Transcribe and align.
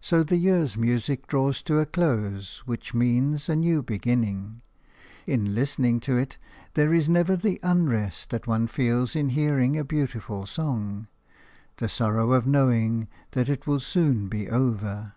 So 0.00 0.24
the 0.24 0.34
year's 0.36 0.76
music 0.76 1.28
draws 1.28 1.62
to 1.62 1.74
the 1.74 1.86
close 1.86 2.64
which 2.66 2.92
means 2.92 3.48
a 3.48 3.54
new 3.54 3.84
beginning. 3.84 4.62
In 5.28 5.54
listening 5.54 6.00
to 6.00 6.16
it 6.16 6.38
there 6.72 6.92
is 6.92 7.08
never 7.08 7.36
the 7.36 7.60
unrest 7.62 8.30
that 8.30 8.48
one 8.48 8.66
feels 8.66 9.14
in 9.14 9.28
hearing 9.28 9.78
a 9.78 9.84
beautiful 9.84 10.44
song– 10.46 11.06
the 11.76 11.88
sorrow 11.88 12.32
of 12.32 12.48
knowing 12.48 13.06
that 13.30 13.48
it 13.48 13.64
will 13.64 13.78
soon 13.78 14.26
be 14.26 14.50
over. 14.50 15.12